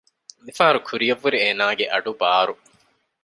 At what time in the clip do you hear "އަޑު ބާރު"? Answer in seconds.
1.91-2.53